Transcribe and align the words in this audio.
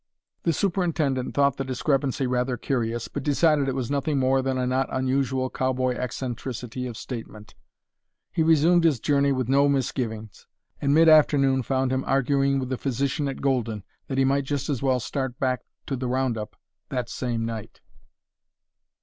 The 0.41 0.51
superintendent 0.51 1.35
thought 1.35 1.57
the 1.57 1.63
discrepancy 1.63 2.25
rather 2.25 2.57
curious, 2.57 3.07
but 3.07 3.21
decided 3.21 3.67
it 3.67 3.75
was 3.75 3.91
nothing 3.91 4.17
more 4.17 4.41
than 4.41 4.57
a 4.57 4.65
not 4.65 4.87
unusual 4.91 5.51
cowboy 5.51 5.93
eccentricity 5.93 6.87
of 6.87 6.97
statement. 6.97 7.53
He 8.31 8.41
resumed 8.41 8.83
his 8.83 8.99
journey 8.99 9.31
with 9.31 9.47
no 9.47 9.69
misgivings, 9.69 10.47
and 10.81 10.91
mid 10.91 11.07
afternoon 11.07 11.61
found 11.61 11.91
him 11.91 12.03
arguing 12.07 12.57
with 12.57 12.69
the 12.69 12.79
physician 12.79 13.27
at 13.27 13.41
Golden 13.41 13.83
that 14.07 14.17
he 14.17 14.25
might 14.25 14.45
just 14.45 14.69
as 14.69 14.81
well 14.81 14.99
start 14.99 15.37
back 15.39 15.61
to 15.85 15.95
the 15.95 16.07
round 16.07 16.35
up 16.35 16.55
that 16.89 17.07
same 17.07 17.45
night. 17.45 17.79